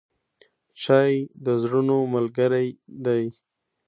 [0.81, 1.13] چای
[1.45, 2.67] د زړونو ملګری
[3.05, 3.23] دی.